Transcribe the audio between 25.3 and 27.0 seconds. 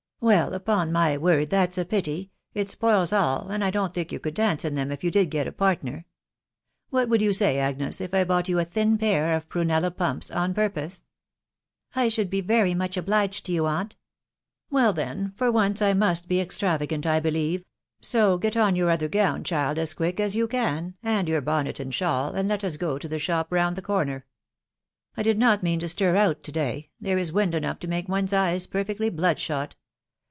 not mean to stir out to day....